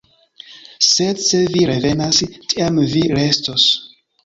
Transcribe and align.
Sed 0.85 1.21
se 1.25 1.41
vi 1.57 1.67
revenas, 1.73 2.23
tiam 2.55 2.83
vi 2.97 3.07
restos. 3.21 3.71